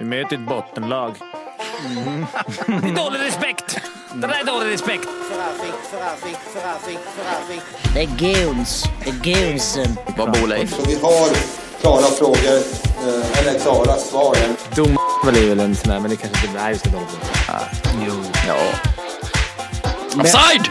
[0.00, 1.14] Vi möter ett bottenlag.
[2.66, 3.78] Det är dålig respekt!
[4.14, 5.08] Det där är dålig respekt.
[7.94, 8.84] Det är goons.
[9.04, 9.96] Det är goonsen.
[10.16, 10.76] Vad bor Leif?
[10.76, 11.28] Så vi har
[11.80, 12.56] klara frågor,
[13.06, 14.36] eh, eller klara svar.
[14.74, 16.90] Dom är väl en sån där, men det kanske inte är just det.
[18.06, 18.12] Jo.
[18.48, 18.56] Ja.
[20.20, 20.70] Offside!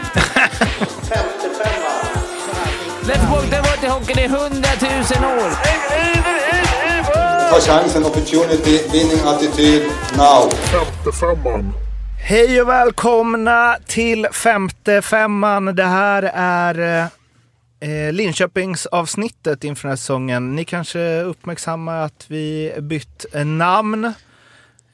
[3.02, 6.19] Let's walk the water hockeyn i hundratusen år.
[7.50, 9.82] Ta chansen, opportunity, winning attityd,
[10.16, 10.50] now.
[12.18, 15.64] Hej och välkomna till femte femman.
[15.64, 17.08] Det här är
[17.80, 20.56] eh, Linköpingsavsnittet inför den här säsongen.
[20.56, 24.12] Ni kanske uppmärksammar att vi bytt eh, namn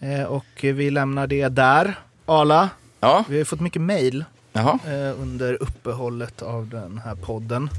[0.01, 1.99] eh, och vi lämnar det där.
[2.27, 2.69] Arla,
[3.01, 7.71] Ja, vi har fått mycket mail eh, under uppehållet av den här podden.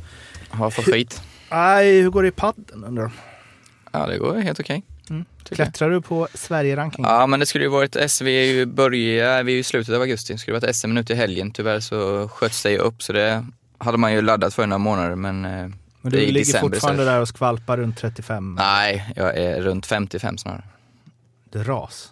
[0.49, 1.21] Har fått skit.
[1.49, 3.11] Aj, hur går det i padden undrar de?
[3.91, 4.83] Ja, det går helt okej.
[5.09, 5.25] Mm.
[5.43, 7.11] Klättrar du på Sverige-rankingen?
[7.11, 8.21] Ja, men det skulle ju varit S.
[8.21, 10.33] Vi är ju börja, vi är ju i slutet av augusti.
[10.33, 11.51] Det skulle varit SM nu till helgen.
[11.51, 13.45] Tyvärr så sköts det ju upp så det
[13.77, 15.71] hade man ju laddat för några månader men eh, Men
[16.01, 18.55] det du ligger december fortfarande där och skvalpar runt 35?
[18.59, 20.63] Nej, jag är runt 55 snarare.
[21.51, 22.11] Du ras.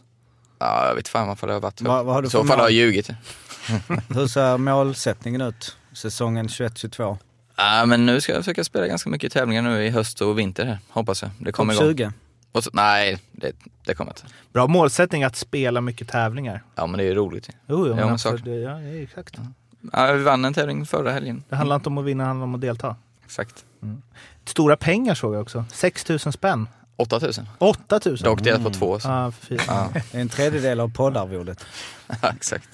[0.59, 1.85] Ja, jag vet fan varför det har varit så.
[1.85, 2.71] Vad- har du I så fall har jag mål?
[2.71, 3.09] ljugit.
[4.15, 5.77] Hur ser målsättningen ut?
[5.93, 7.17] Säsongen 21-22?
[7.55, 10.65] Ja, men nu ska jag försöka spela ganska mycket tävlingar nu i höst och vinter
[10.65, 11.31] här, hoppas jag.
[11.39, 11.87] Det kommer igång.
[11.87, 12.11] 20?
[12.51, 13.51] Och så, nej, det,
[13.85, 14.23] det kommer inte.
[14.53, 16.63] Bra målsättning att spela mycket tävlingar.
[16.75, 17.49] Ja, men det är ju roligt.
[17.49, 18.41] Jo, jo, Ja, men alltså, sak.
[18.43, 19.37] det, ja, exakt.
[19.93, 21.43] Ja, vi vann en tävling förra helgen.
[21.49, 22.95] Det handlar inte om att vinna, det handlar om att delta.
[23.25, 23.65] Exakt.
[24.45, 25.65] Stora pengar såg jag också.
[25.71, 26.67] 6 000 spänn.
[26.95, 27.47] 8000.
[27.57, 28.17] 8 000.
[28.17, 28.99] Dock delat på två.
[28.99, 29.07] Så.
[29.07, 29.57] Ja, fy.
[29.67, 31.65] Ja, en tredjedel av poddarvodet.
[32.35, 32.69] exakt.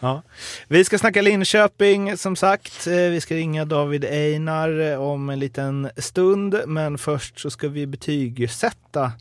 [0.00, 0.22] Ja.
[0.68, 2.86] Vi ska snacka Linköping som sagt.
[2.86, 6.60] Eh, Vi ska ringa David Einar om en liten stund.
[6.66, 9.12] Men först så ska vi betygsätta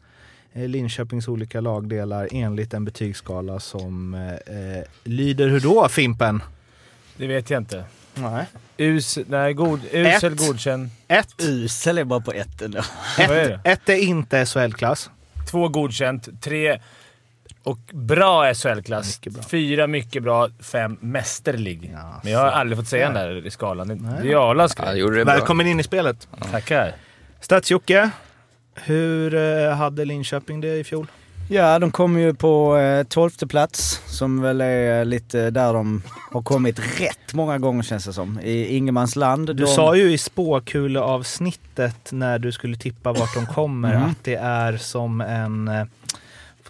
[0.54, 6.44] eh, Linköpings olika lagdelar enligt en betygsskala som eh, eh, lyder hur då, Fimpen?
[7.18, 7.84] Det vet jag inte.
[8.16, 8.46] Nej.
[8.78, 10.48] Us, nej, god, usel, Ett.
[10.48, 10.90] godkänd.
[11.08, 11.36] Ett.
[11.38, 12.80] Usel är bara på ett ändå.
[13.20, 13.60] Ett, det?
[13.64, 15.10] ett är inte SHL-klass.
[15.52, 16.80] Två godkänt, tre
[17.70, 19.18] och bra SHL-klass.
[19.18, 19.44] Mycket bra.
[19.44, 21.90] Fyra mycket bra, fem mästerlig.
[21.94, 23.88] Ja, Men jag har aldrig fått säga den där i skalan.
[23.88, 24.14] Det- Nej.
[24.24, 25.26] Det är Arlas Ja, grej.
[25.26, 25.34] bra.
[25.34, 26.28] Välkommen in i spelet.
[26.52, 26.94] Tackar.
[27.42, 28.10] Stats-Jocke,
[28.76, 31.08] hur eh, hade Linköping det i fjol?
[31.52, 33.06] Ja, de kommer ju på eh,
[33.48, 36.02] plats som väl är lite där de
[36.32, 38.40] har kommit rätt många gånger känns det som.
[38.44, 39.48] I ingenmansland.
[39.48, 44.04] Du de, sa ju i spåkuleavsnittet när du skulle tippa vart de kommer Mhm.
[44.10, 45.72] att det är som en...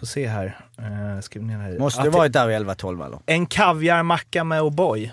[0.00, 0.56] Får se här.
[0.78, 1.78] Uh, skriv ner här.
[1.78, 3.18] Måste det varit där i 11-12 eller?
[3.26, 5.10] En kaviarmacka med O'boy.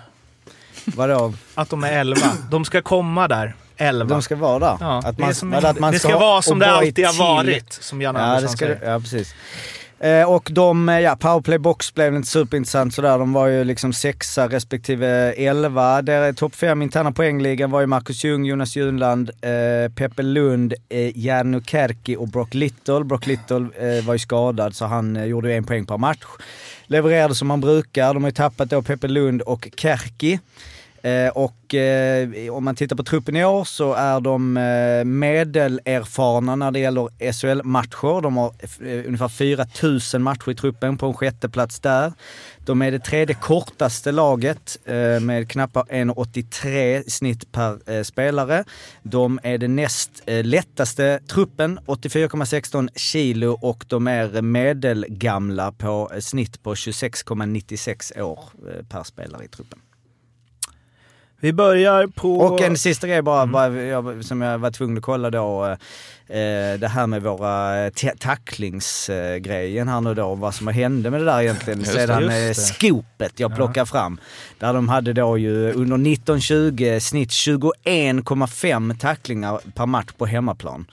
[0.84, 1.34] Vadå?
[1.54, 2.20] Att de är 11.
[2.50, 3.54] De ska komma där.
[3.76, 4.04] 11.
[4.04, 4.76] De ska vara där?
[4.80, 7.06] ja, att det, man, är som, att man det ska ha vara som det alltid
[7.06, 8.80] har varit, som Jan Ja, det Andersson ska, säger.
[8.80, 9.34] det- ja precis.
[10.00, 13.18] Eh, och de, eh, ja, powerplay box blev inte superintressant sådär.
[13.18, 16.02] De var ju liksom sexa respektive elva.
[16.02, 21.18] Där topp fem interna poängligan var ju Marcus Ljung, Jonas Junland, eh, Peppe Lund, eh,
[21.18, 23.04] Janu Kärki och Brock Little.
[23.04, 26.24] Brock Little eh, var ju skadad så han eh, gjorde ju en poäng per match.
[26.86, 28.14] Levererade som han brukar.
[28.14, 30.38] De har ju tappat då Peppe Lund och Kärki.
[31.02, 36.56] Eh, och eh, om man tittar på truppen i år så är de eh, medelerfarna
[36.56, 38.22] när det gäller SHL-matcher.
[38.22, 42.12] De har eh, ungefär 4000 matcher i truppen på en sjätteplats där.
[42.58, 48.64] De är det tredje kortaste laget eh, med knappt 1,83 i snitt per eh, spelare.
[49.02, 56.20] De är det näst eh, lättaste truppen, 84,16 kilo och de är medelgamla på eh,
[56.20, 59.78] snitt på 26,96 år eh, per spelare i truppen.
[61.40, 62.38] Vi börjar på...
[62.40, 65.64] Och en sista grej bara, bara jag, som jag var tvungen att kolla då.
[66.30, 70.34] Eh, det här med våra eh, ta- tacklingsgrejen här nu då.
[70.34, 72.54] Vad som hände med det där egentligen Just sedan just eh, det.
[72.54, 74.20] skopet jag plockade fram.
[74.58, 80.86] Där de hade då ju under 1920 snitt 21,5 tacklingar per match på hemmaplan.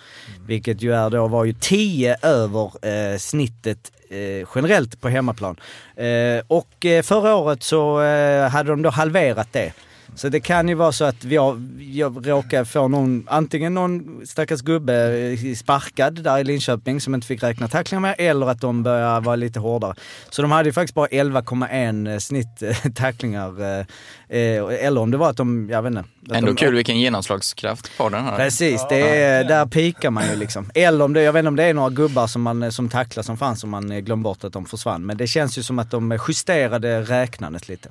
[0.48, 2.72] Vilket ju är då, var ju 10 över
[3.14, 5.56] eh, snittet eh, generellt på hemmaplan.
[5.96, 9.74] Eh, och eh, förra året så eh, hade de då halverat det.
[10.16, 14.22] Så det kan ju vara så att vi har, jag råkar få någon, antingen någon
[14.26, 18.62] stackars gubbe eh, sparkad där i Linköping som inte fick räkna tacklingar med, eller att
[18.62, 19.96] de börjar vara lite hårdare.
[20.29, 23.79] Så de hade ju faktiskt bara 11,1 eh, snitt eh, tacklingar.
[23.79, 23.85] Eh,
[24.30, 26.04] eh, eh, Eller om det var att de, jag vet inte.
[26.34, 28.38] Ändå de, kul vilken genomslagskraft podden har.
[28.38, 30.70] Precis, det är, där pikar man ju liksom.
[30.74, 33.24] Eller om det, jag vet inte om det är några gubbar som, man, som tacklar
[33.24, 35.06] som fanns som man eh, glömde bort att de försvann.
[35.06, 37.90] Men det känns ju som att de justerade räknandet lite.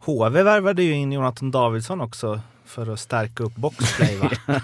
[0.00, 4.30] HV värvade ju in Jonathan Davidsson också för att stärka upp boxplay va?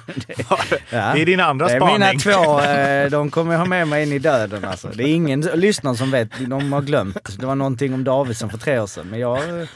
[0.91, 1.13] Ja.
[1.15, 1.99] Det är din andra Det är spaning.
[1.99, 4.89] mina två, eh, de kommer jag ha med mig in i döden alltså.
[4.95, 7.39] Det är ingen lyssnare som vet, de har glömt.
[7.39, 9.07] Det var någonting om Davidsson för tre år sedan.
[9.11, 9.69] Men jag, eh,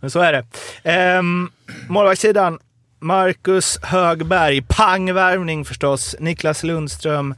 [0.00, 0.44] Men så är det.
[0.82, 1.50] Ehm,
[1.88, 2.58] målvaktssidan.
[2.98, 4.62] Marcus Högberg.
[4.62, 6.16] Pang värvning förstås.
[6.20, 7.34] Niklas Lundström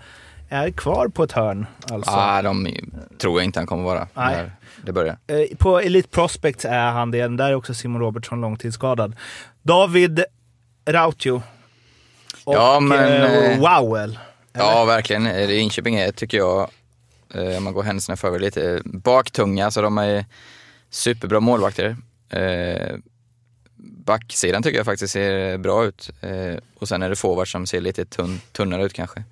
[0.49, 2.11] är kvar på ett hörn alltså.
[2.11, 2.77] Ah, de
[3.19, 4.37] tror jag inte han kommer vara Nej.
[4.37, 4.53] när
[4.83, 5.19] det börjar.
[5.27, 7.29] Eh, På Elite Prospects är han det.
[7.29, 9.17] Där är också Simon Robertsson långtidsskadad.
[9.63, 10.25] David
[10.89, 11.43] Rautio.
[12.45, 14.19] Och Ja, men, eh, eh, Wowell.
[14.53, 15.27] Ja, verkligen.
[15.27, 16.71] Eh, Linköping är, tycker jag,
[17.35, 19.71] eh, om man går händelserna förväg lite, baktunga.
[19.71, 20.25] Så de är
[20.91, 21.97] superbra målvakter.
[22.31, 22.97] Eh,
[23.77, 26.11] backsidan tycker jag faktiskt ser bra ut.
[26.21, 29.25] Eh, och sen är det forward som ser lite tunn, tunnare ut kanske.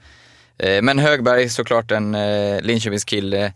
[0.58, 3.52] Eh, men Högberg såklart en eh, Linköpingskille.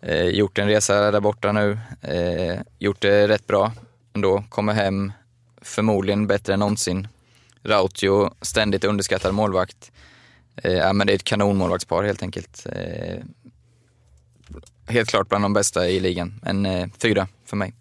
[0.00, 1.78] Eh, gjort en resa där borta nu.
[2.02, 3.72] Eh, gjort det rätt bra
[4.14, 4.44] ändå.
[4.48, 5.12] Kommer hem
[5.62, 7.08] förmodligen bättre än någonsin.
[7.62, 9.92] Rautio, ständigt underskattad målvakt.
[10.56, 12.66] Eh, ja, men det är ett kanonmålvaktspar helt enkelt.
[12.72, 13.22] Eh,
[14.86, 16.40] helt klart bland de bästa i ligan.
[16.46, 17.74] En eh, fyra för mig.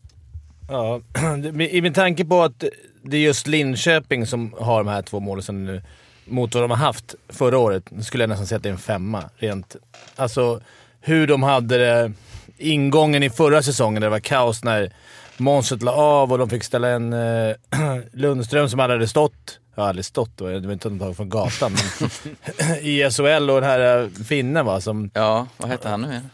[0.67, 1.01] Ja,
[1.59, 2.63] i min tanke på att
[3.03, 5.81] det är just Linköping som har de här två målen nu
[6.25, 8.79] mot vad de har haft förra året, skulle jag nästan säga att det är en
[8.79, 9.23] femma.
[9.37, 9.75] Rent,
[10.15, 10.61] alltså
[11.01, 12.11] hur de hade det,
[12.57, 14.93] ingången i förra säsongen där det var kaos när
[15.37, 17.55] Månset la av och de fick ställa en eh,
[18.13, 21.71] Lundström som aldrig hade stått, ja aldrig stått då, det var inte undantag från gatan,
[22.81, 25.09] i SHL och den här eh, finnen va, som...
[25.13, 26.29] Ja, vad hette han nu igen?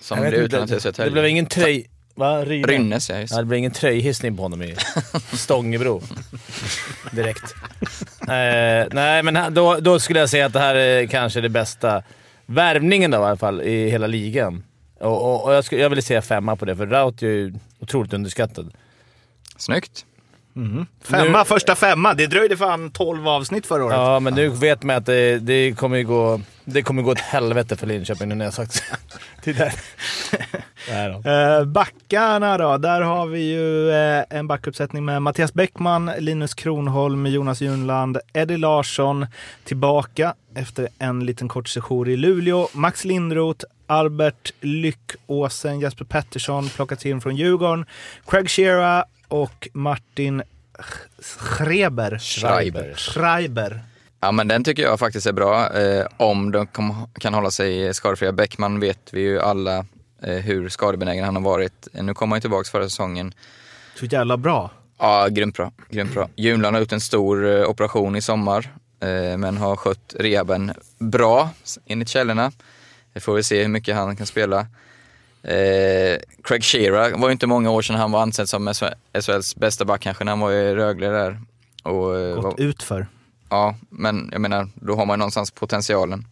[0.00, 1.10] Som blev utlånad till det, Södertälje.
[1.10, 1.86] det blev ingen tröj...
[2.16, 2.44] Va?
[2.44, 2.66] Rynne?
[2.66, 4.76] Rynnes, ja just Ja, det blir ingen tröjhissning på honom i
[5.32, 6.02] Stångebro.
[7.12, 7.54] Direkt.
[8.20, 12.02] Eh, nej, men då, då skulle jag säga att det här är kanske det bästa
[12.46, 14.64] värvningen då, i alla fall i hela ligan.
[15.00, 17.54] Och, och, och jag, skulle, jag vill säga femma på det, för Rautio är ju
[17.80, 18.72] otroligt underskattad.
[19.56, 20.04] Snyggt.
[21.04, 22.14] Femma, Nu- första femma.
[22.14, 23.96] Det dröjde fan 12 avsnitt förra året.
[23.96, 26.40] Ja, men nu vet man att det, det kommer ju gå...
[26.64, 28.82] Det kommer gå åt helvete för Linköping nu när jag sagt
[29.44, 29.52] det.
[29.52, 29.72] där.
[31.22, 31.30] Då.
[31.30, 37.26] Eh, backarna då, där har vi ju eh, en backuppsättning med Mattias Bäckman, Linus Kronholm,
[37.26, 39.26] Jonas Junland, Eddie Larsson
[39.64, 42.68] tillbaka efter en liten kort session i Luleå.
[42.72, 47.84] Max Lindroth, Albert Lyckåsen, Jesper Pettersson plockats in från Djurgården.
[48.26, 50.42] Craig Shearer och Martin
[51.18, 52.18] Schreber.
[52.18, 52.94] Schreiber.
[52.96, 53.82] Schreiber.
[54.20, 55.72] Ja, men den tycker jag faktiskt är bra.
[55.78, 58.32] Eh, om de kom, kan hålla sig skadefria.
[58.32, 59.86] Bäckman vet vi ju alla
[60.22, 61.88] eh, hur skadebenägen han har varit.
[61.94, 63.34] Eh, Nu kommer han ju tillbaka förra säsongen.
[63.98, 64.70] Så jävla bra.
[64.98, 65.72] Ja, grymt bra.
[65.90, 66.28] Grymt bra.
[66.36, 71.50] Junland har gjort en stor eh, operation i sommar, eh, men har skött rehaben bra
[71.86, 72.52] enligt källorna.
[73.12, 74.66] Vi får väl se hur mycket han kan spela.
[75.46, 78.74] Eh, Craig Shearer var ju inte många år sedan han var ansedd som
[79.20, 81.40] SHLs bästa back kanske när han var i Rögle där.
[81.82, 83.06] Och, eh, Gått var, utför.
[83.50, 86.26] ja, men jag menar, då har man någonstans potentialen.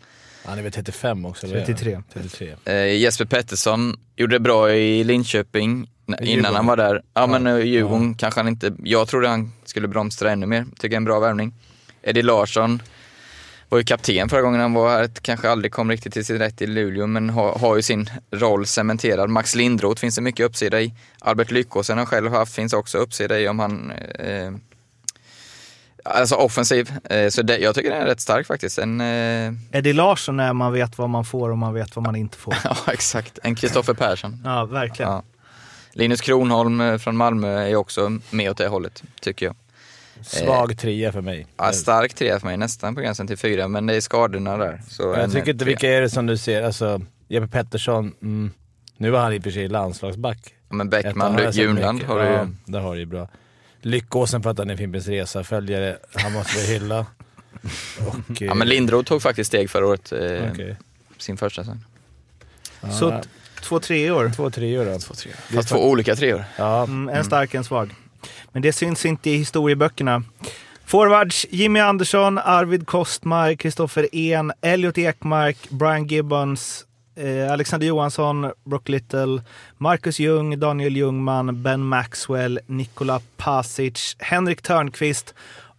[0.47, 1.47] Han är väl 35 också?
[1.47, 1.65] eller?
[1.65, 2.03] 33.
[2.13, 2.55] 33.
[2.65, 5.71] Eh, Jesper Pettersson gjorde det bra i Linköping
[6.07, 6.55] innan Djurgården.
[6.55, 7.03] han var där.
[7.15, 8.73] Ja, men eh, Djurgården kanske han inte...
[8.85, 10.65] Jag trodde han skulle bromstra ännu mer.
[10.65, 11.55] Tycker jag är en bra värvning.
[12.03, 12.83] Eddie Larsson
[13.75, 15.09] var ju kapten förra gången han var här.
[15.23, 18.67] Kanske aldrig kom riktigt till sin rätt i Luleå, men har, har ju sin roll
[18.67, 19.31] cementerad.
[19.31, 20.95] Max Lindroth finns det mycket uppsida i.
[21.21, 23.91] Albert Lyckåsen har själv haft, finns också uppsida i om han...
[24.19, 24.53] Eh,
[26.05, 26.93] alltså offensiv.
[27.05, 28.79] Eh, så det, jag tycker den är rätt stark faktiskt.
[28.79, 32.17] En, eh, Eddie Larsson är man vet vad man får och man vet vad man
[32.17, 32.57] inte får.
[32.65, 33.39] ja, exakt.
[33.43, 34.43] En Kristoffer Persson.
[34.45, 35.13] Ja, verkligen.
[35.13, 35.23] Ja.
[35.93, 39.55] Linus Kronholm eh, från Malmö är också med åt det hållet, tycker jag.
[40.25, 41.47] Svag trea för mig.
[41.57, 44.83] Ja, stark trea för mig, nästan på gränsen till fyra, men det är skadorna där.
[44.89, 46.63] Så jag tycker inte, vilka är det som du ser?
[46.63, 48.51] Alltså, Jeppe Pettersson, mm,
[48.97, 50.55] nu var han i och för sig landslagsback.
[50.69, 52.49] Ja, men Bäckman, Junland har du Ja, ju.
[52.73, 53.29] där har du ju bra.
[53.81, 55.97] Lyckåsen för att han är Fimpens Resa-följare.
[56.15, 56.99] Han måste vi hylla.
[58.07, 60.77] Och, Ja, men Lindroth tog faktiskt steg förra året, eh, Okej.
[61.19, 61.85] sin första säsong.
[62.93, 63.29] Så Ja, t-
[63.63, 64.33] två treor.
[64.37, 64.99] två treor då.
[65.57, 66.45] Fast två olika treor.
[66.59, 67.91] Ja, Mm, en stark, en svag.
[68.53, 70.23] Men det syns inte i historieböckerna.
[70.87, 76.85] Forwards Jimmy Andersson, Arvid Kostmar, Kristoffer En, Elliot Ekmark, Brian Gibbons,
[77.17, 79.43] eh, Alexander Johansson, Brock Little,
[79.79, 85.35] Marcus Ljung, Daniel Ljungman, Ben Maxwell, Nikola Pasic, Henrik Törnqvist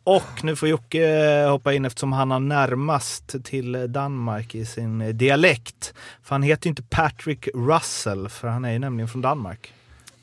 [0.06, 5.02] och nu får Jocke eh, hoppa in eftersom han har närmast till Danmark i sin
[5.02, 5.94] eh, dialekt.
[6.24, 9.74] För han heter ju inte Patrick Russell, för han är ju nämligen från Danmark.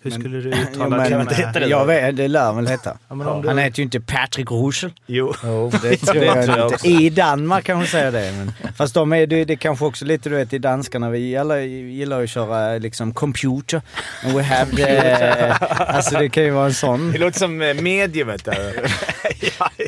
[0.03, 1.61] Hur Men- skulle du uttala men, det?
[1.63, 2.97] eh, jag vet, det lär väl heta.
[3.09, 4.93] Ja, om Han heter ju inte Patrick Roussel.
[5.07, 5.35] Jo.
[5.45, 6.87] Jo, det Det tror jag också.
[6.87, 7.03] inte.
[7.05, 8.33] I Danmark kan hon säga det.
[8.39, 11.19] Men, fast de är, det, det är kanske också lite du vet i danskarna, vi
[11.19, 13.83] gillar, gillar ju att köra liksom computer.
[14.25, 17.13] And we have the, alltså det kan ju vara en sån.
[17.13, 18.91] Det låter som eh, mediumet där.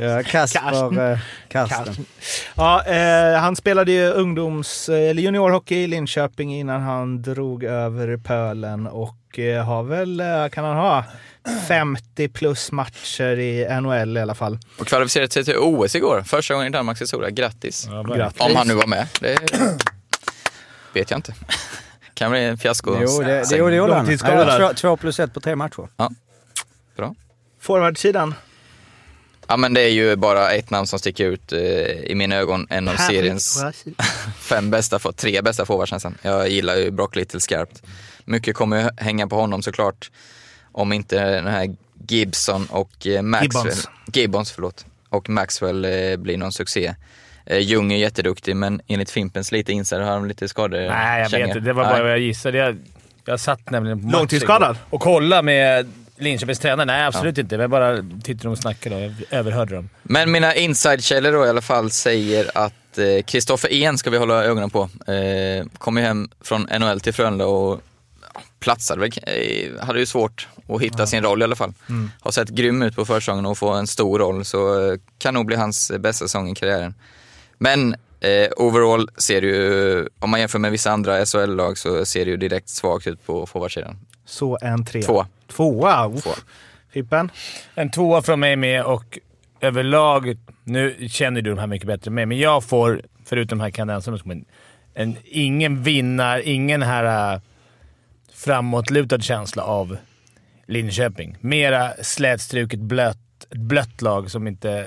[0.01, 1.19] Ja, Kasper, eh,
[1.49, 1.87] Karsten.
[1.87, 2.07] Karsten.
[2.55, 8.87] Ja, eh, han spelade ju ungdoms eller juniorhockey i Linköping innan han drog över pölen
[8.87, 11.05] och eh, har väl, eh, kan han ha
[11.69, 14.59] 50 plus matcher i NHL i alla fall.
[14.79, 16.23] Och kvalificerade sig till OS igår.
[16.27, 17.31] Första gången i Danmarks historia.
[17.31, 17.89] Grattis.
[18.17, 18.41] Grattis.
[18.41, 19.07] Om han nu var med.
[19.21, 19.39] Det
[20.93, 21.35] vet jag inte.
[22.15, 22.99] Kan bli en fiasko.
[23.03, 24.75] Jo, det, det, jo, det gjorde han.
[24.75, 25.89] Två, plus ett på tre matcher.
[26.97, 27.15] Bra.
[27.61, 28.35] Forwardsidan.
[29.49, 31.61] Ja, men det är ju bara ett namn som sticker ut eh,
[31.91, 32.67] i mina ögon.
[32.71, 33.65] En av seriens
[34.39, 36.19] fem bästa, tre bästa forwards nästan.
[36.23, 37.83] Jag gillar ju Brock Little skarpt.
[38.25, 40.11] Mycket kommer ju hänga på honom såklart.
[40.73, 41.77] Om inte den här
[42.09, 43.65] Gibson och eh, Maxwell.
[43.65, 43.89] Gibbons.
[44.13, 44.53] Gibbons.
[44.53, 44.87] förlåt.
[45.09, 46.95] Och Maxwell eh, blir någon succé.
[47.47, 50.79] Eh, Ljung är jätteduktig men enligt Fimpens lite insider har han lite skador.
[50.79, 51.61] Nej, jag vet inte.
[51.61, 52.59] Det var bara vad jag gissade.
[52.59, 52.77] Jag,
[53.25, 54.77] jag satt nämligen på Långtidsskadad?
[54.91, 56.87] Och kollade med Linköpings tränare.
[56.87, 57.55] Nej, absolut inte.
[57.55, 59.89] Jag bara tittade och snackade och jag överhörde dem.
[60.03, 64.71] Men mina insidekällor då i alla fall säger att Kristoffer En ska vi hålla ögonen
[64.71, 64.83] på.
[65.13, 67.81] Eh, kom ju hem från NHL till Frölunda och ja,
[68.61, 71.73] platsade väl, eh, hade ju svårt att hitta sin roll i alla fall.
[72.21, 75.47] Har sett grym ut på försäsongen och få en stor roll så eh, kan nog
[75.47, 76.95] bli hans bästa säsong i karriären.
[77.59, 82.25] Men eh, overall ser det ju, om man jämför med vissa andra SHL-lag så ser
[82.25, 83.97] det ju direkt svagt ut på forwardsidan.
[84.25, 85.03] Så en tre.
[85.03, 85.27] Två.
[85.49, 86.09] Tvåa?
[86.09, 86.23] Uff.
[86.23, 86.31] Två.
[86.93, 87.31] Fimpen?
[87.75, 89.19] En tvåa från mig med och
[89.61, 93.71] överlag, nu känner du de här mycket bättre mig, men jag får, förutom de här
[93.71, 94.45] kanadensarna, som en,
[94.95, 97.41] en, ingen vinnar, ingen här
[98.35, 99.97] framåtlutad känsla av
[100.67, 101.37] Linköping.
[101.41, 103.19] Mera slätstruket, blött,
[103.51, 104.87] ett blött lag som inte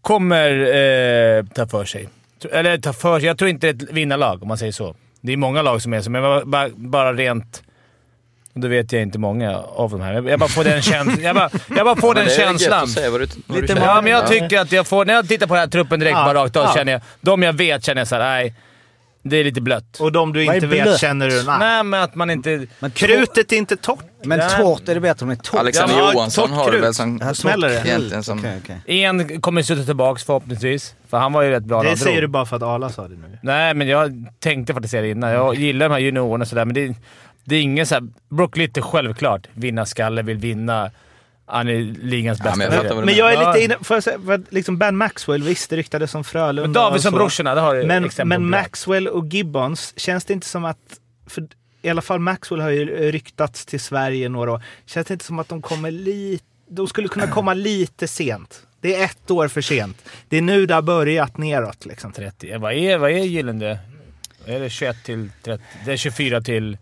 [0.00, 2.08] kommer eh, ta för sig.
[2.52, 3.26] Eller ta för sig.
[3.26, 4.96] Jag tror inte det är ett vinnarlag, om man säger så.
[5.20, 7.62] Det är många lag som är så, men bara, bara, bara rent...
[8.54, 10.28] Då vet jag inte många av de här.
[10.28, 11.22] Jag bara får den känslan.
[11.22, 12.88] Jag bara, jag bara får den känslan.
[12.94, 13.72] du, Lite.
[13.72, 15.04] Ja, men jag tycker att jag får...
[15.04, 16.74] När jag tittar på den här truppen direkt Ja, bara rakt av ja.
[16.74, 17.02] känner jag...
[17.20, 18.54] De jag vet känner jag såhär, nej.
[19.22, 20.00] Det är lite blött.
[20.00, 21.00] Och de du Vad är inte vet blött?
[21.00, 21.42] känner du?
[21.42, 21.58] Nej.
[21.58, 22.66] Nej, men att man inte...
[22.80, 24.04] Men, Krutet är inte torrt.
[24.24, 25.60] men torrt är det bättre om det är torrt.
[25.60, 26.84] Alexander Ja, Johansson har det krut.
[26.84, 27.74] väl som smäller det.
[27.88, 28.38] egentligen som...
[28.38, 29.02] Okej, okej.
[29.02, 32.16] En kommer sluta tillbaka förhoppningsvis, för han var ju rätt bra när Det han säger
[32.20, 32.28] drog.
[32.30, 33.38] du bara för att Arla sa det nu.
[33.42, 35.30] Nej, men jag tänkte faktiskt säga det innan.
[35.30, 36.94] Jag gillar de här juniorerna och sådär, men det,
[37.44, 38.04] det är ingen såhär...
[38.28, 39.46] Brock Little självklart.
[39.54, 40.90] Vinna skalle, vill vinna.
[41.48, 42.58] Han är ligans Ja, bästa.
[42.58, 43.52] men jag Men jag är Ja.
[43.52, 43.76] lite inne...
[43.82, 47.16] För, att säga- för liksom Ben Maxwell, visst det ryktades som Frölunda Men Davidsson och
[47.18, 47.18] så.
[47.18, 48.50] brorsorna, det har du Men, exempel men.
[48.50, 50.78] Maxwell och Gibbons, känns det inte som att...
[51.26, 51.46] För
[51.82, 54.62] I alla fall Maxwell har ju ryktats till Sverige några år.
[54.86, 56.44] Känns det inte som att de kommer lite...
[56.70, 58.62] De skulle kunna komma lite sent.
[58.80, 60.08] Det är ett år för sent.
[60.28, 61.86] Det är nu det har börjat neråt.
[61.86, 62.12] Liksom.
[62.12, 62.56] 30.
[62.58, 63.78] Vad är, vad är Gyllene?
[64.46, 65.62] Är det 21 till 30?
[65.84, 66.78] Det är 24 till...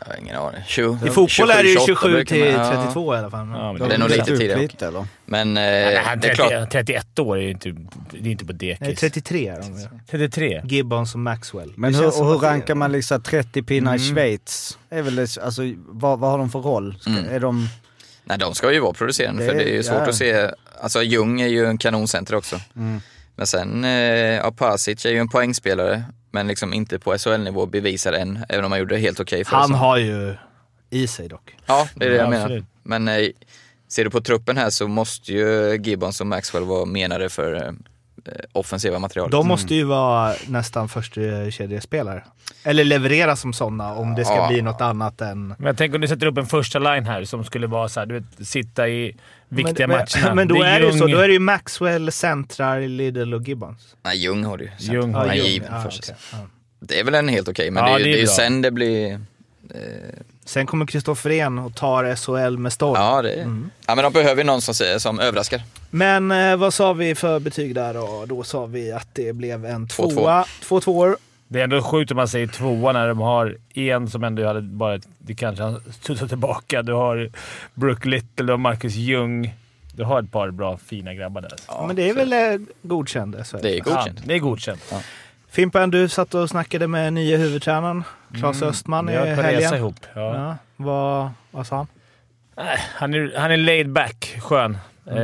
[0.00, 0.60] Jag har ingen aning.
[0.66, 2.82] 20, I fotboll är det ju 28 27 brukar till man- ja.
[2.82, 3.48] 32 i alla fall.
[3.48, 4.68] Ja, men Det är nog lite tidigare.
[5.24, 6.70] Men eh, Nej, han det är 30, klart.
[6.70, 7.68] 31 år är ju inte,
[8.10, 8.80] det är inte på dekis.
[8.80, 9.80] Nej, 33 är de.
[9.80, 9.88] ju.
[10.10, 10.62] 33?
[10.64, 11.72] Gibbons och Maxwell.
[11.76, 14.78] Men hur, och hur rankar man liksom 30 pinnar i Schweiz?
[14.90, 16.94] Är väl, det- alltså, vad, vad har de för roll?
[17.00, 17.24] Ska, Mm.
[17.30, 17.68] Är de...
[18.24, 20.08] Nej, de ska ju vara producerande Det för det är ju svårt ja.
[20.08, 20.50] att se.
[20.80, 22.60] Alltså Ljung är ju en kanoncenter också.
[22.76, 23.00] Mm.
[23.36, 26.02] Men sen, eh, Apasic är ju en poängspelare,
[26.32, 29.56] men liksom inte på SHL-nivå bevisar än, även om han gjorde det helt okej förra
[29.58, 29.80] Han säsongen.
[29.84, 30.34] har ju
[30.90, 31.56] i sig dock.
[31.66, 32.44] Ja, det är det Ja, jag menar.
[32.44, 32.64] absolut.
[32.82, 33.14] Men eh,
[33.88, 37.72] ser du på truppen här så måste ju Gibbons och Maxwell vara menade för eh,
[38.52, 39.30] offensiva material.
[39.30, 41.20] De måste ju vara nästan första
[41.50, 42.24] kedjespelare.
[42.64, 44.48] Eller leverera som sådana om det ska Ja.
[44.48, 45.48] bli något annat än...
[45.48, 48.00] Men jag tänker om du sätter upp en första line här som skulle vara så
[48.00, 49.16] här, du vet, sitta i
[49.52, 50.34] viktiga men, matcherna.
[50.34, 51.06] Men, då är, det ju så.
[51.06, 53.96] Då är det ju Maxwell, centrar, Lidl och Gibbons.
[54.02, 54.70] Nej, Ljung har du ju.
[54.78, 55.46] Ljung har är Ljung.
[55.46, 56.20] given säsongen.
[56.32, 56.38] Ja.
[56.80, 58.20] Det är väl en helt okej, men Ja, det är ju, det är det är
[58.20, 59.12] ju sen det blir...
[59.12, 59.78] Eh,
[60.44, 62.94] Sen kommer Kristoffer En och tar SHL med storm.
[63.00, 63.70] ja, det, Mm.
[63.86, 65.62] ja, men de behöver ju någon som, säger- som överraskar.
[65.90, 68.24] Men eh, vad sa vi för betyg där då?
[68.28, 70.44] Då sa vi att det blev en Två, tvåa.
[70.62, 71.16] Två tvåor.
[71.52, 74.60] Det är ändå sjukt om man säger tvåa när de har en som ändå hade
[74.60, 74.98] bara...
[75.18, 76.82] Det kanske har studsat tillbaka.
[76.82, 77.30] Du har
[77.74, 79.54] Brook Little, har Marcus Ljung.
[79.94, 81.52] Du har ett par bra, fina grabbar där.
[81.68, 83.56] Ja, men det är väl eh, godkänd SHL.
[83.62, 84.18] Det är godkänt.
[84.20, 84.94] Ja, det är godkänt.
[85.48, 88.04] Fimpen, du satt och snackade med nya huvudtränaren
[88.34, 89.74] Claes Östman i par resa helgen.
[89.74, 89.96] ihop.
[90.14, 90.34] Ja.
[90.34, 91.86] Ja, vad, vad sa han?
[92.94, 94.78] Han, är, han är laid back, skön.
[95.06, 95.22] Eh,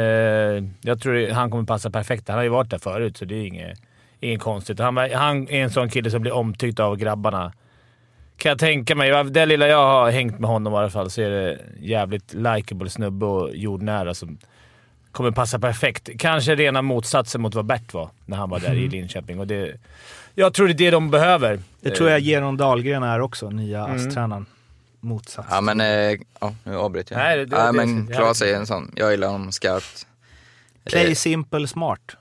[0.81, 2.29] jag tror han kommer passa perfekt.
[2.29, 3.79] Han har ju varit där förut, så det är inget,
[4.21, 4.79] inget konstigt.
[4.79, 7.53] Han, han är en sån kille som blir omtyckt av grabbarna
[8.37, 9.25] Kan jag tänka mig.
[9.25, 12.91] Det lilla jag har hängt med honom i alla fall så är det jävligt likeable
[12.91, 14.39] snubbe och jordnära som
[15.13, 16.09] kommer passa perfekt.
[16.19, 19.41] Kanske rena motsatsen mot vad Bert var när han var där i Linköping.
[19.41, 19.81] Och det,
[20.35, 21.61] jag tror det är det de behöver.
[21.81, 23.97] Det tror jag Geron Dahlgren är också, nya Mm.
[23.97, 24.47] ASS-tränaren.
[25.01, 25.49] Motsats.
[25.51, 25.87] Ja men, eh,
[26.41, 27.23] ja, nu avbryter jag.
[27.23, 28.93] Nej, det- det- ja, det- men Klas är en sån.
[28.97, 30.07] Jag gillar honom skarpt.
[30.85, 32.17] Play Eh, simple smart.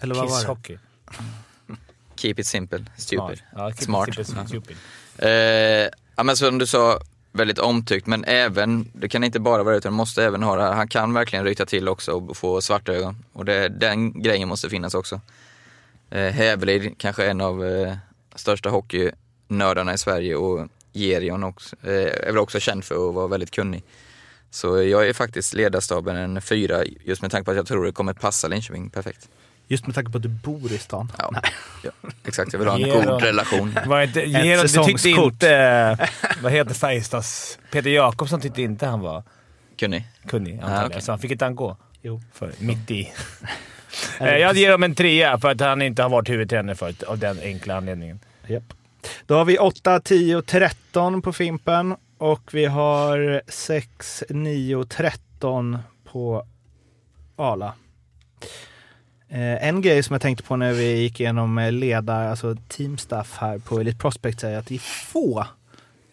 [0.00, 0.40] Eller vad var det?
[0.40, 0.78] Kisshockey.
[2.16, 3.38] keep it simple, stupid.
[3.52, 3.72] Smart.
[3.76, 4.14] Ja, Smart.
[4.14, 4.46] simple, Ja.
[4.46, 4.76] stupid.
[5.22, 7.00] Eh, ja, men som du sa,
[7.32, 10.62] väldigt omtyckt, men även, det kan inte bara vara det, utan måste även ha det
[10.62, 10.72] här.
[10.72, 13.24] Han kan verkligen ryta till också och få svarta ögon.
[13.32, 15.20] Och det, den grejen måste finnas också.
[16.10, 17.94] Eh, Hävelid, kanske en av eh,
[18.34, 23.26] största hockeynördarna i Sverige och Gerion också, eh, är väl också känd för att vara
[23.26, 23.82] väldigt kunnig.
[24.50, 27.92] Så jag är faktiskt ledarstaben en fyra, just med tanke på att jag tror det
[27.92, 29.28] kommer passa Linköping perfekt.
[29.70, 31.12] Just med tanke på att du bor i stan.
[31.18, 31.30] Ja,
[31.82, 31.90] ja
[32.24, 32.52] exakt.
[32.52, 33.06] Jag vill ha en Geron.
[33.06, 33.78] god relation.
[33.86, 35.32] Var inte, Geron, du tyckte säsongskort.
[35.32, 36.08] inte...
[36.42, 37.58] Vad heter Färjestads...
[37.72, 39.22] Peter Jakobsson tyckte inte han var
[39.78, 40.04] Kunnig.
[40.26, 41.02] kunnig antagligen, okej.
[41.02, 41.76] så han fick inte han gå.
[42.02, 42.22] Jo.
[42.32, 43.12] För, mitt i.
[44.20, 47.18] Eh, jag ger dem en trea för att han inte har varit huvudtränare förut, av
[47.18, 48.20] den enkla anledningen.
[48.46, 48.64] Japp.
[49.26, 55.78] Då har vi 8, 10, 13 på Fimpen och vi har 6, 9, 13
[56.12, 56.46] på
[57.36, 57.74] Ala.
[59.32, 63.36] Eh, en grej som jag tänkte på när vi gick igenom eh, ledar, alltså teamstaff
[63.38, 65.46] här på Elite Prospect är att det är få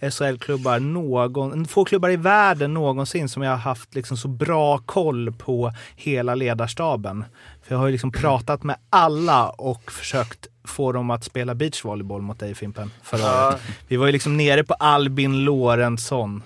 [0.01, 5.33] SHL-klubbar någon, få klubbar i världen någonsin som jag har haft liksom så bra koll
[5.37, 7.25] på hela ledarstaben.
[7.63, 12.21] För jag har ju liksom pratat med alla och försökt få dem att spela beachvolleyboll
[12.21, 13.61] mot dig Fimpen förra året.
[13.87, 16.43] Vi var ju liksom nere på Albin Lorentzon.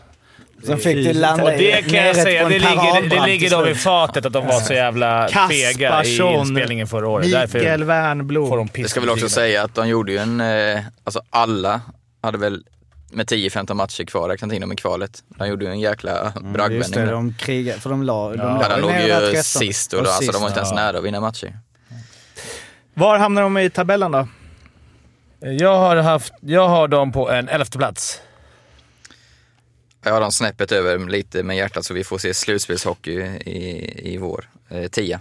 [0.63, 3.75] Som fick det landa Och det kan jag säga, det ligger, det ligger dem i
[3.75, 7.31] fatet att de var så jävla fega i inspelningen förra året.
[7.31, 8.49] Därför Mikael Wernbloom.
[8.49, 8.89] får de piss.
[8.91, 11.81] ska väl också säga att de gjorde ju en, eh, alltså alla
[12.23, 12.63] hade väl
[13.13, 15.23] med 10-15 matcher kvar räknat in dem i kvalet.
[15.27, 17.05] De gjorde ju en jäkla Mm, Just bragdvändning.
[17.05, 17.79] det, de krigade.
[17.79, 19.43] För de la, de Ja, la Ja, de låg ju 13.
[19.43, 20.75] sist och, Och då, alltså, de sist, var inte ens ja.
[20.75, 21.57] nära att vinna matcher.
[22.93, 24.27] Var hamnar de i tabellen då?
[25.39, 28.21] Jag har, haft, jag har dem på en elfte plats.
[30.03, 33.11] Jag har dem snäppet över lite med hjärtat så vi får se slutspelshockey
[33.45, 34.49] i, i vår.
[34.69, 35.19] Eh, tia.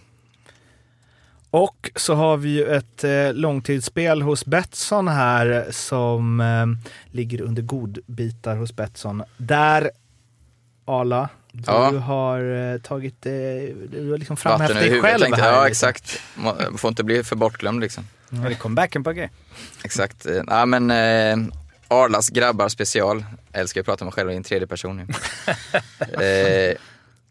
[1.51, 6.67] Och så har vi ju ett eh, långtidsspel hos Betsson här som eh,
[7.15, 9.23] ligger under godbitar hos Betsson.
[9.37, 9.91] Där,
[10.85, 11.99] Ala, du Ja.
[11.99, 13.33] har eh, tagit, eh,
[13.91, 15.53] du har liksom framhävt dig själv tänkte här.
[15.53, 15.71] Ja lite.
[15.71, 16.21] exakt.
[16.35, 18.05] Man får inte bli för bortglömd liksom.
[18.31, 19.29] Ja, det kom backen på G.
[19.85, 20.27] Exakt.
[20.27, 21.55] Eh, Ja men eh,
[21.91, 23.25] Arlas grabbar special.
[23.53, 25.07] Jag älskar att prata med mig själv i en tredje person nu.
[26.25, 26.77] eh,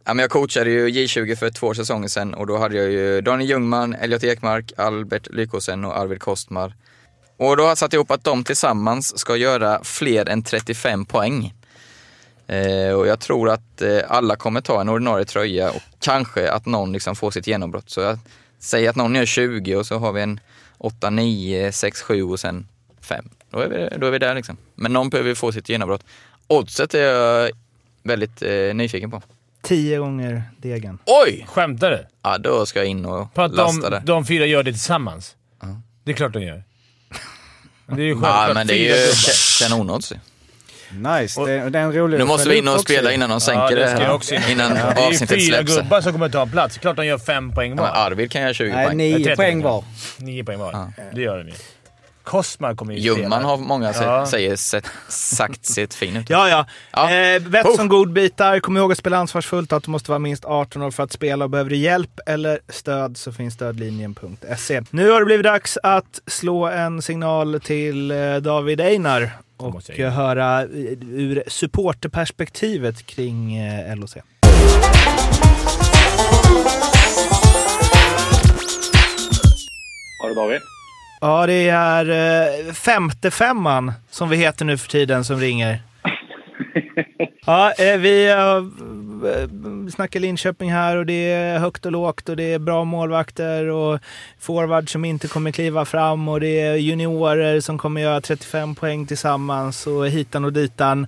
[0.04, 3.22] ja, men jag coachade ju J20 för två säsonger sedan och då hade jag ju
[3.22, 6.76] Daniel Ljungman, Elliot Ekmark, Albert Lykosen och Arvid Kostmar.
[7.38, 11.54] Och då har jag satt ihop att de tillsammans ska göra fler än 35 poäng.
[12.48, 16.66] Eh, och jag tror att eh, alla kommer ta en ordinarie tröja och kanske att
[16.66, 17.90] någon liksom får sitt genombrott.
[17.90, 18.20] Så jag
[18.60, 20.40] säger att någon gör 20 och så har vi en
[20.78, 22.68] 8, 9, 6, 7 och sen
[23.02, 23.30] 5.
[23.50, 24.58] Då är vi, då är vi där liksom.
[24.76, 26.04] Men någon behöver få sitt genombrott.
[26.48, 27.50] Oddset är jag
[28.04, 29.22] väldigt eh, nyfiken på.
[29.62, 31.00] Tio gånger degen.
[31.06, 31.46] Oj!
[31.50, 32.06] Skämtar du?
[32.24, 34.02] Ja, då ska jag in och På att lasta de, det.
[34.06, 35.36] de fyra gör det tillsammans?
[36.04, 36.64] Det är klart de gör.
[37.88, 38.48] Det är ju självklart.
[38.48, 39.14] Ja, men det är ju
[39.62, 40.16] kanonodds ju.
[40.92, 42.84] Nice, det, det är en rolig Nu måste vi in och också.
[42.84, 44.12] spela innan de sänker Ja, det, det här.
[44.14, 44.42] också in.
[44.50, 45.76] Innan Ja, det är ju avsnittet fyra släpps.
[45.78, 46.78] gubbar som kommer ta en plats.
[46.78, 47.90] Klart de gör fem poäng Ja, var.
[47.90, 48.98] Arvid kan göra 20 Nej, poäng.
[48.98, 49.84] nio 30 poäng var.
[50.18, 50.92] Nio poäng var.
[51.14, 51.54] Det gör de ju.
[52.30, 53.48] Kostmar kommer ju Ljungman spela.
[53.48, 54.26] har många Ja.
[54.26, 56.30] säger sett, sagt sett fin ut.
[56.30, 56.66] Ja, ja.
[56.92, 57.12] Ja.
[57.16, 58.60] Eh, Betsson godbitar.
[58.60, 61.46] Kom ihåg att spela ansvarsfullt, att du måste vara minst 18 år för att spela
[61.46, 64.82] och behöver du hjälp eller stöd så finns stödlinjen.se.
[64.90, 70.62] Nu har det blivit dags att slå en signal till eh, David Einar och höra
[70.62, 70.68] eh,
[71.12, 74.18] ur supporterperspektivet kring eh, LOC.
[80.22, 80.62] Har du David?
[81.22, 85.82] Ja, det är eh, femte femman som vi heter nu för tiden som ringer.
[87.46, 92.54] Ja, eh, vi uh, snackar Linköping här och det är högt och lågt och det
[92.54, 94.00] är bra målvakter och
[94.40, 99.06] forward som inte kommer kliva fram och det är juniorer som kommer göra 35 poäng
[99.06, 101.08] tillsammans och hitan och ditan.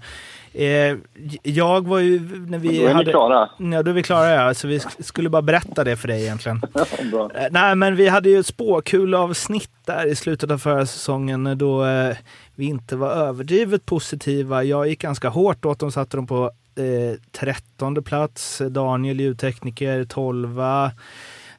[0.54, 0.98] Eh,
[1.44, 2.20] jag var ju...
[2.48, 3.50] När vi Då är ni hade, klara.
[3.58, 4.54] Ja, då är vi klara ja.
[4.54, 6.62] Så vi sk- skulle bara berätta det för dig egentligen.
[7.12, 7.32] Bra.
[7.36, 11.86] Eh, Nej, men vi hade ju ett spåkulavsnitt där i slutet av förra säsongen då
[11.86, 12.16] eh,
[12.56, 14.64] vi inte var överdrivet positiva.
[14.64, 18.62] Jag gick ganska hårt åt dem, satte dem på eh, trettonde plats.
[18.70, 20.62] Daniel ljudtekniker 12.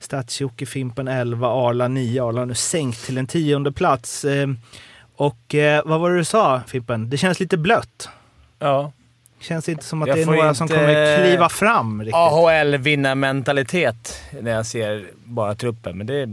[0.01, 2.25] Stadsjocke Fimpen 11, Arla 9.
[2.29, 4.25] Arla nu sänkt till en tionde plats.
[4.25, 4.49] Eh,
[5.17, 7.11] Och eh, vad var det du sa Fimpen?
[7.11, 8.09] Det känns lite blött.
[8.63, 8.93] Ja.
[9.41, 12.15] Känns inte som att Jag det är några som kommer kliva fram riktigt.
[12.15, 15.99] AHL-vinnarmentalitet när jag ser bara truppen.
[15.99, 16.27] Men det,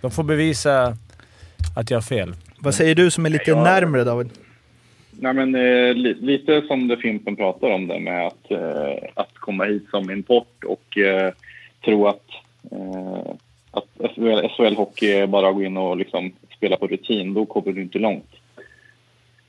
[0.00, 0.96] de får bevisa
[1.76, 2.34] att jag har fel.
[2.58, 3.62] Vad säger du som är lite Ja.
[3.64, 4.30] närmre David?
[5.10, 9.34] Nej, men, eh, li, lite som det Fimpen pratar om det med att, eh, att
[9.34, 11.32] komma hit som import och eh,
[11.84, 12.24] tro att,
[12.70, 13.32] eh,
[13.70, 17.34] att SHL, SHL-hockey är bara att gå in och liksom spela på rutin.
[17.34, 18.30] Då kommer du inte långt.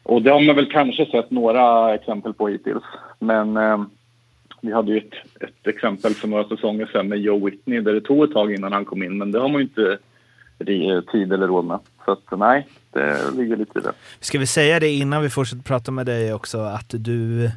[0.07, 2.83] Och det har man väl kanske sett några exempel på hittills.
[3.19, 3.81] Men eh,
[4.61, 8.01] vi hade ju ett, ett exempel för några säsonger sedan med Joe Whitney där det
[8.01, 9.17] tog ett tag innan han kom in.
[9.17, 9.97] Men det har man ju inte
[10.59, 11.79] ri- tid eller råd med.
[12.05, 13.91] Så att, nej, det ligger lite i det.
[14.19, 17.51] Ska vi säga det innan vi fortsätter prata med dig också att du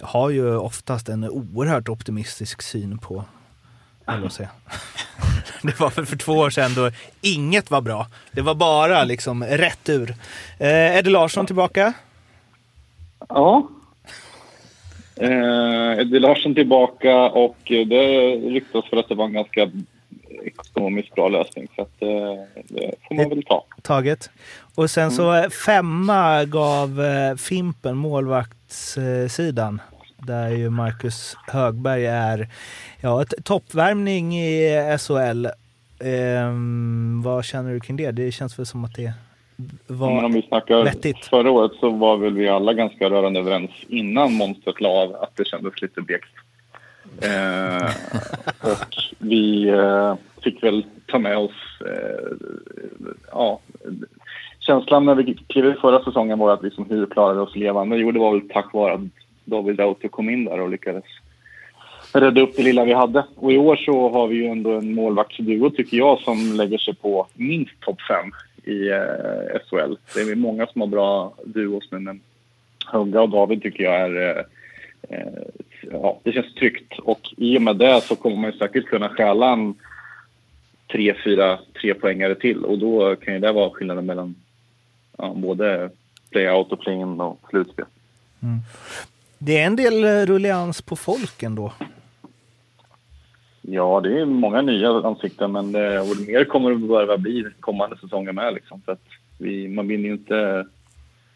[0.00, 3.24] har ju oftast en oerhört optimistisk syn på
[4.06, 4.40] LHC.
[5.62, 8.06] Det var väl för två år sedan då inget var bra.
[8.32, 10.14] Det var bara liksom rätt ur.
[10.58, 11.92] Eh, Eddie Larsson tillbaka.
[13.28, 13.68] Ja.
[15.16, 19.70] Eh, Eddie Larsson tillbaka och det ryktas för att det var en ganska
[20.44, 21.68] ekonomiskt bra lösning.
[21.76, 22.08] Så att, eh,
[22.68, 23.64] det får man väl ta.
[23.82, 24.30] taget.
[24.74, 29.80] Och sen så eh, femma gav eh, Fimpen, målvaktssidan.
[30.26, 32.48] Där ju Marcus Högberg är
[33.00, 35.46] ja, ett toppvärmning i SHL.
[36.04, 38.10] Ehm, vad känner du kring det?
[38.10, 39.12] Det känns väl som att det
[39.86, 40.24] Men var...
[40.24, 41.24] om vi snackar vettigt.
[41.24, 45.36] förra året så var väl vi alla ganska rörande överens innan monstret la av att
[45.36, 46.34] det kändes lite blekt.
[47.20, 47.90] Eh,
[48.60, 51.80] och vi eh, fick väl ta med oss...
[51.80, 52.36] Eh,
[53.32, 53.60] ja,
[54.60, 57.96] känslan när vi klev in förra säsongen var att liksom, hur klarade oss levande?
[57.96, 59.00] Jo, det var väl tack vare att
[59.44, 61.04] David Auto kom in där och lyckades
[62.12, 63.24] rädda upp det lilla vi hade.
[63.34, 66.94] Och i år så har vi ju ändå en målvaktsduo, tycker jag, som lägger sig
[66.94, 68.32] på minst topp fem
[68.64, 69.94] i eh, SHL.
[70.14, 72.20] Det är många som har bra duos nu, men
[72.86, 74.28] Hugga och David tycker jag är...
[74.28, 74.44] Eh,
[75.08, 75.42] eh,
[75.90, 76.98] ja, det känns tryggt.
[76.98, 79.74] Och i och med det så kommer man ju säkert kunna stjäla en
[80.92, 82.64] tre, fyra, tre poängare till.
[82.64, 84.34] Och då kan ju det vara skillnaden mellan
[85.18, 85.90] ja, både
[86.30, 87.84] playout och play-in och slutspel.
[88.42, 88.58] Mm.
[89.44, 91.72] Det är en del eh, rullians på folk ändå.
[93.62, 97.96] Ja, det är många nya ansikten, men det, och mer kommer det behöva bli kommande
[97.96, 98.54] säsonger med.
[98.54, 99.04] Liksom, för att
[99.38, 100.66] vi, man vinner ju inte,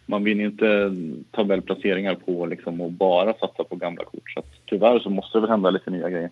[0.06, 0.94] man vinner inte
[1.30, 4.30] tabellplaceringar på liksom, att bara satsa på gamla kort.
[4.30, 6.30] Så att, tyvärr så måste det väl hända lite nya grejer.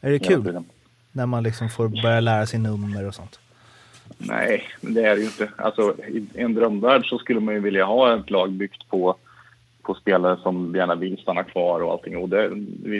[0.00, 0.44] Är det kul?
[0.44, 0.64] tiden.
[1.12, 3.40] När man liksom får börja lära sig nummer och sånt.
[4.18, 5.50] Nej, det är det ju inte.
[5.56, 9.16] Alltså, I en drömvärld så skulle man ju vilja ha ett lag byggt på,
[9.88, 12.16] på spelare som gärna vill stanna kvar och allting.
[12.16, 12.50] Och det,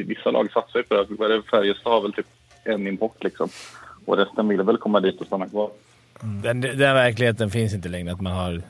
[0.04, 0.82] vissa lag satsar ju
[1.16, 1.42] på det.
[1.50, 2.26] Färjestad har väl typ
[2.64, 3.48] en import liksom.
[4.04, 5.70] Och resten vill väl komma dit och stanna kvar.
[6.20, 8.62] Den, den verkligheten finns inte längre, att man har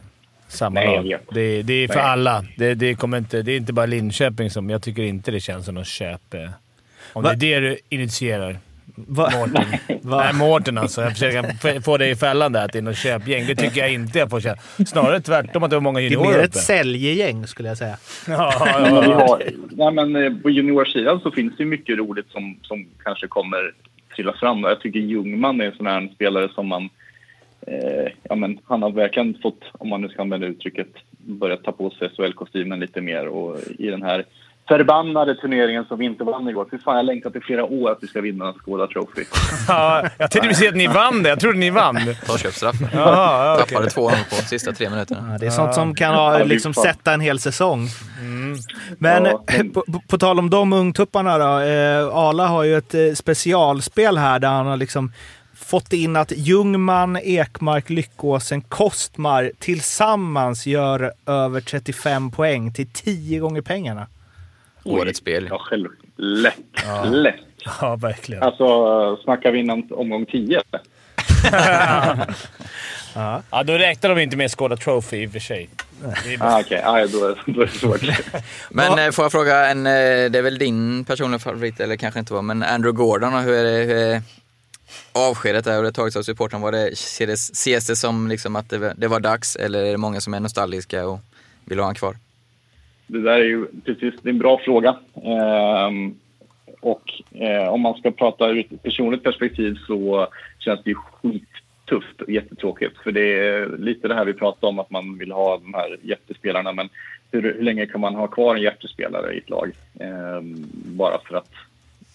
[0.48, 1.20] samma Nej, lag.
[1.30, 2.04] Det, det är för Nej.
[2.04, 2.44] alla.
[2.56, 4.70] Det, det, kommer inte, det är inte bara Linköping som...
[4.70, 6.34] Jag tycker inte det känns som någon köp...
[6.34, 6.50] eh,
[7.12, 7.34] Om Va?
[7.36, 8.58] det är det du initierar.
[9.06, 9.30] Va?
[9.38, 9.64] Mårten.
[10.02, 10.22] Va?
[10.24, 11.02] Nej, Mårten alltså.
[11.02, 13.46] Jag försöker få dig i fällan där, att det är något köpgäng.
[13.46, 14.56] Det tycker jag inte jag får känna.
[14.86, 16.44] Snarare tvärtom, att det var många Det är juniorer mer uppe.
[16.44, 17.96] ett säljegäng skulle jag säga.
[18.28, 19.26] Ja, ja, Men vi ja.
[19.28, 23.26] har, nej men eh, på juniorsidan så finns det ju mycket roligt som, som kanske
[23.26, 23.74] kommer
[24.16, 24.62] trilla fram.
[24.62, 26.88] Jag tycker Ljungman är en sån här spelare som man...
[27.66, 31.72] Eh, ja men han har verkligen fått, om man nu ska använda uttrycket, börjat ta
[31.72, 34.24] på sig SHL-kostymen lite mer och i den här
[34.68, 36.66] förbannade turneringen som vi inte vann igår.
[36.70, 39.24] Fy fan, jag längtat i flera år att vi ska vinna Skåda Trophy.
[39.68, 41.28] ja, jag tänkte precis att ni vann det.
[41.28, 41.98] Jag trodde ni vann.
[42.26, 42.76] Torköpsstraff.
[42.92, 43.74] Jaha, ja, okej.
[43.76, 45.32] Tappade 2-0 på sista tre minuterna.
[45.32, 47.88] Ja, det är sånt som kan ha, liksom, sätta en hel säsong.
[48.98, 51.58] Men Ja, på, på, på tal om de ungtupparna då.
[51.60, 55.12] Eh, Ala har ju ett eh, specialspel här där han har liksom
[55.54, 63.62] fått in att Ljungman, Ekmark, Lyckåsen, Kostmar tillsammans gör över 35 poäng till 10 gånger
[63.62, 64.06] pengarna.
[64.92, 65.46] Årets spel.
[65.50, 65.88] Ja, själv.
[66.16, 66.56] Lätt.
[67.04, 67.34] Lätt.
[67.80, 68.42] Ja, verkligen.
[68.42, 70.60] Alltså, snackar vi innan omgång 10?
[73.50, 75.68] Ja, då räknar de inte med Skåda Trophy i och för sig.
[76.40, 77.06] Ah, Okej, okay.
[77.06, 78.00] då, är- då är det svårt.
[78.70, 79.92] Men eh, får jag fråga, en, eh,
[80.30, 83.54] det är väl din personliga favorit, eller kanske inte var, men Andrew Gordon, och hur
[83.54, 84.22] är det, hur är
[85.12, 86.60] avskedet där och det tagits av supporten?
[86.60, 89.82] Var det, ser det, ses det som liksom att det, var- det var dags, eller
[89.84, 91.20] är det många som är nostalgiska och
[91.64, 92.16] vill ha han kvar?
[93.08, 94.96] Det där är ju precis, det är en bra fråga.
[95.24, 96.14] Ehm,
[96.80, 102.20] och eh, om man ska prata ur ett personligt perspektiv så känns det ju skittufft
[102.20, 102.98] och jättetråkigt.
[102.98, 105.96] För det är lite det här vi pratade om, att man vill ha de här
[106.02, 106.72] jättespelarna.
[106.72, 106.88] Men
[107.30, 109.72] hur, hur länge kan man ha kvar en hjärtespelare i ett lag?
[110.00, 111.52] Ehm, bara för att,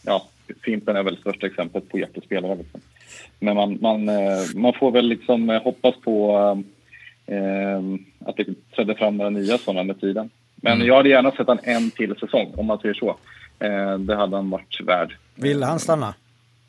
[0.06, 0.28] ja,
[0.64, 2.56] Fimpen är väl största exemplet på hjärtespelare.
[2.56, 2.82] Liksom.
[3.40, 6.38] Men man, man, eh, man får väl liksom eh, hoppas på
[7.26, 10.30] ehm, att det trädde fram några nya sådana med tiden.
[10.66, 10.88] Men Mm.
[10.88, 13.16] jag hade gärna sett han en till säsong, om man säger så.
[13.60, 15.16] Eh, det hade han varit värd.
[15.36, 16.14] Ville han stanna?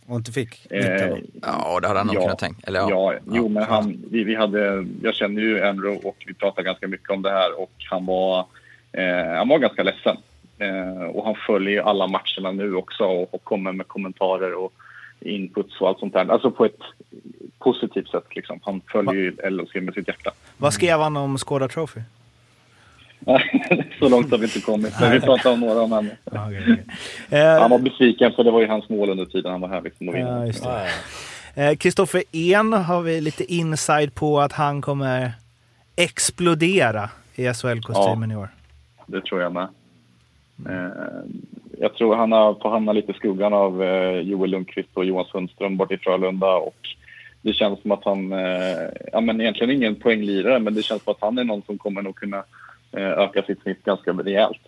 [0.07, 0.66] Och inte fick?
[0.72, 1.16] Eh?
[1.42, 2.20] Ja, det hade han nog Ja.
[2.20, 2.61] kunnat tänka.
[2.66, 2.90] Eller ja.
[2.90, 6.88] Ja, jo, men han, vi, vi hade, jag känner ju Enro och vi pratade ganska
[6.88, 8.38] mycket om det här och han var,
[8.92, 10.16] eh, han var ganska ledsen.
[10.59, 14.72] Eh, och han följer alla matcherna nu också och, och kommer med kommentarer och
[15.20, 16.30] inputs och allt sånt där.
[16.33, 16.80] Alltså på ett
[17.59, 18.61] positivt sätt liksom.
[18.62, 20.30] Han följer ju LHC med sitt hjärta.
[20.57, 22.00] Vad skrev han om Skåda Trophy?
[23.98, 24.94] Så långt har vi inte kommit.
[25.00, 26.10] Men vi pratade om några av dem.
[26.32, 27.40] Ja, okej, okej.
[27.40, 29.80] Eh, Han var besviken för det var ju hans mål under tiden han var här.
[29.80, 30.46] Liksom, och Ja, vinna.
[30.46, 30.88] just det.
[31.64, 35.32] Eh, Kristoffer En har vi lite inside på att han kommer
[35.96, 38.48] explodera i SHL-kostymen i år.
[39.06, 39.68] Det tror jag med.
[40.68, 40.88] Eh,
[41.80, 45.24] jag tror han har får hamna lite i skuggan av eh, Joel Lundqvist och Johan
[45.24, 46.54] Sundström bort i Frölunda.
[46.56, 46.76] Och
[47.42, 48.30] det känns som att han,
[49.12, 52.02] ja men egentligen ingen poänglirare, men det känns som att han är någon som kommer
[52.02, 52.44] nog kunna
[52.96, 54.62] öka sitt snitt ganska rejält.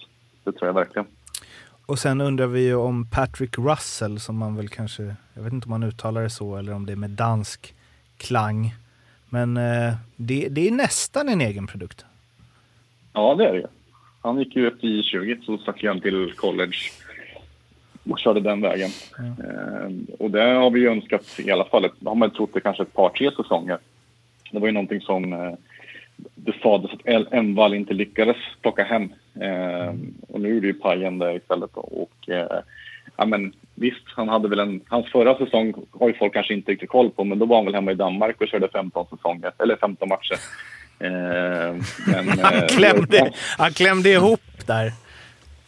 [0.44, 1.06] Det tror jag verkligen.
[1.86, 5.66] Och sen undrar vi ju om Patrick Russell som man väl kanske, jag vet inte
[5.66, 7.74] om man uttalar det så eller om det är med dansk
[8.16, 8.74] klang.
[9.28, 12.04] Men eh, det, det är nästan en egen produkt.
[13.12, 13.66] Ja, det är det.
[14.22, 16.76] Han gick ju efter I20 så stack han till college
[18.10, 18.90] och körde den vägen.
[19.18, 22.60] Eh, och det har vi ju önskat i alla fall, ett, har man trott det
[22.60, 23.78] kanske ett par, tre säsonger.
[24.50, 25.52] Det var ju någonting som eh,
[26.34, 29.02] det sades att Envall inte lyckades plocka hem.
[29.40, 29.94] Eh,
[30.28, 31.70] och nu är det ju Pajen där istället.
[31.74, 32.58] Och, eh,
[33.16, 36.72] ja, men visst, han hade väl en, hans förra säsong har ju folk kanske inte
[36.72, 39.52] riktigt koll på, men då var han väl hemma i Danmark och körde 15 säsonger,
[39.58, 40.36] eller 15 matcher.
[40.98, 41.74] Eh,
[42.06, 44.92] men, Han eh, klämde, han klämde ihop där.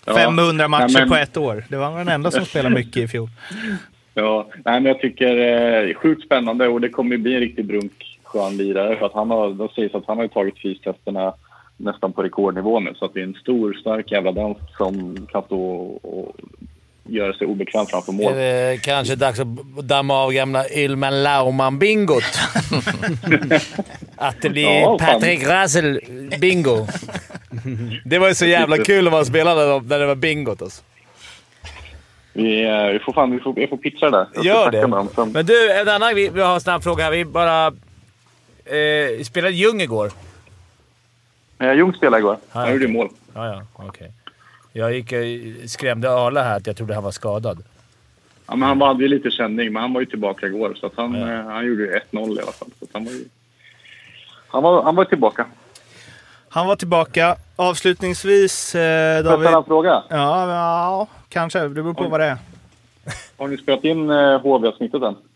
[0.05, 0.15] Ja.
[0.15, 1.65] 500 matcher Nej, men- på ett år.
[1.69, 3.29] Det var den enda som spelade mycket i fjol.
[4.15, 7.35] Ja, nej, men jag tycker eh, det är sjukt spännande och det kommer ju bli
[7.35, 8.97] en riktig brunk skön lirare.
[8.97, 11.35] För att han har, de sägs att han har tagit fystesterna
[11.77, 12.95] nästan på rekordnivå nu.
[12.95, 15.61] Så att det är en stor, stark jävla dansk som kan stå
[16.03, 16.37] och
[17.09, 18.33] göra sig obekväm framför mål.
[18.33, 19.47] Är det kanske dags att
[19.85, 22.39] damma av gamla Ilman Lauman-bingot?
[24.17, 25.09] att det blir Ja, fan.
[25.09, 26.89] Patrick Russell-bingo.
[28.05, 30.83] det var ju så jävla kul när man spelade när det var bingot alltså.
[32.33, 34.27] Vi, eh, vi får fan vi får, vi får pitcha det där.
[34.35, 34.87] Jag Gör det.
[35.33, 37.11] Men du, en annan, vi, vi har en snabb fråga här.
[37.11, 37.73] Vi bara...
[38.75, 40.11] Eh, spelade Ljung igår?
[41.59, 42.37] Eh, Ljung spelade igår.
[42.53, 42.95] Ja, Han gjorde okej.
[42.97, 43.09] mål.
[43.35, 43.63] Ja, ja.
[43.89, 44.13] Okej.
[44.73, 47.63] Jag gick, eh, skrämde Arla här att jag trodde han var skadad.
[48.47, 50.75] Ja, men han hade ju lite känning, men han var ju tillbaka igår.
[50.81, 52.69] Så att han, eh, han gjorde ju 1-0 i alla fall.
[52.79, 53.25] Så att han var ju...
[54.49, 55.47] Han var, han var tillbaka.
[56.49, 57.37] Han var tillbaka.
[57.57, 59.45] Avslutningsvis, eh, Får jag David.
[59.47, 60.03] ställa en fråga?
[60.09, 61.59] Ja, ja, kanske.
[61.61, 62.09] Det beror på Oj.
[62.11, 62.37] vad det är.
[63.39, 65.17] Har ni spelat in eh, HV-avsnittet än?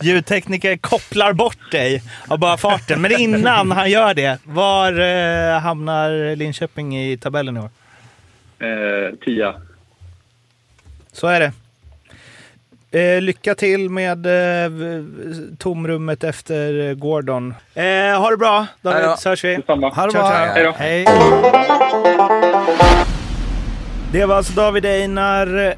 [0.00, 3.00] Ljudtekniker kopplar bort dig av bara farten.
[3.00, 7.70] Men innan han gör det, var eh, hamnar Linköping i tabellen i år?
[8.58, 9.54] Eh, tia.
[11.12, 11.52] Så är det.
[12.94, 14.72] Eh, lycka till med eh,
[15.58, 17.54] tomrummet efter Gordon.
[17.74, 17.84] Eh,
[18.20, 19.56] ha det bra David, så hörs vi.
[19.56, 19.88] Detsamma.
[19.88, 20.74] Ha det bra.
[20.78, 21.04] Hej.
[21.04, 21.06] Hej.
[24.12, 25.74] Det var alltså David Einar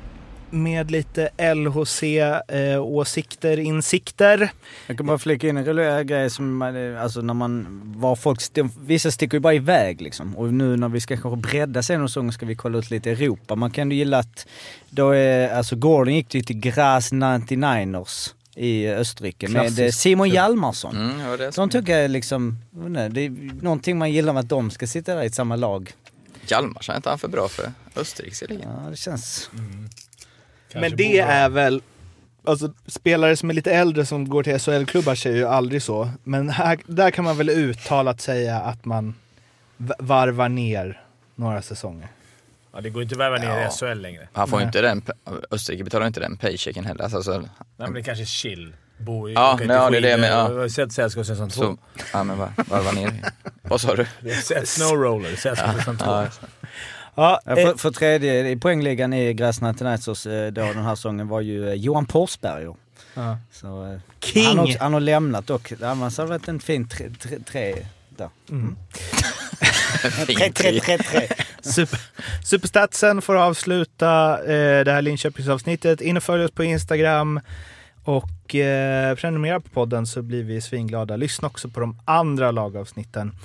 [0.50, 4.50] med lite LHC-åsikter, insikter.
[4.86, 8.40] Jag kan bara flika in en rolig grej som, man, alltså när man, var folk,
[8.40, 10.36] st- vissa sticker ju bara iväg liksom.
[10.36, 13.54] Och nu när vi ska kanske bredda säsongen ska vi kolla ut lite Europa.
[13.54, 14.46] Man kan ju gilla att,
[14.90, 19.80] då är, alltså Gordon gick ju till Graz 99ers i Österrike med Klassiskt.
[19.80, 20.96] eh, Simon Hjalmarsson.
[20.96, 21.70] Mm, det De som...
[21.70, 23.30] tycker jag liksom, inte, det är
[23.62, 25.92] någonting man gillar med att de ska sitta där i samma lag.
[26.46, 28.62] Hjalmarsson, är inte han för bra för Österrikes liga?
[28.84, 29.50] Ja, det känns...
[30.80, 31.82] Men det är väl...
[32.44, 36.10] Alltså spelare som är lite äldre som går till SHL-klubbar säger ju aldrig så.
[36.24, 39.14] Men här, där kan man väl uttalat säga att man
[39.98, 41.00] varvar ner
[41.34, 42.08] några säsonger.
[42.72, 43.66] Ja, det går inte att värva ner Ja.
[43.68, 44.28] i SHL längre.
[44.32, 44.66] Han får Nej.
[44.66, 45.02] inte den,
[45.50, 47.04] Österrike betalar inte den paychecken heller.
[47.04, 48.72] Alltså, så, Nej, men det kanske är chill.
[48.98, 50.30] Bo i, Ja, nej, ja, det är det jag skidor.
[50.30, 50.52] menar, ja.
[50.54, 51.60] Jag har sett Sällskapsresan 2.
[51.62, 51.76] så,
[52.12, 53.12] ja men var, varva ner.
[53.62, 54.06] Vad sa du?
[54.64, 56.04] Snowroller, Sällskapsresan 2.
[56.06, 56.26] Ja,
[57.16, 61.28] Ja, eh, för, för tredje i poängligan i Graz 99ers eh, då den här säsongen
[61.28, 62.74] var ju eh, Johan Forsberg.
[63.14, 63.38] ja.
[63.52, 64.44] Så, eh, King!
[64.46, 65.72] Han, har också, han har lämnat dock.
[65.82, 67.74] Annars det varit en fin tre, tre, tre
[68.08, 68.28] där.
[68.48, 68.78] fint.
[70.26, 71.28] Tre, tre, tre, tre.
[71.60, 72.00] Super,
[72.44, 76.00] Superstatsen får avsluta eh, det här Linköpingsavsnittet.
[76.00, 77.40] In och följ oss på Instagram
[78.04, 81.16] och eh, prenumerera på podden så blir vi svinglada.
[81.16, 83.36] Lyssna också på de andra lagavsnitten.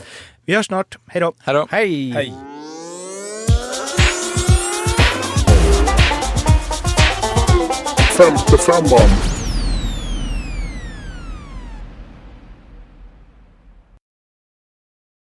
[0.46, 0.98] Vi hörs snart.
[1.08, 1.34] Hej då!
[1.40, 1.68] Hej då.
[1.72, 2.34] Hej!
[8.18, 8.28] Hej.
[8.28, 9.41] Femte femman.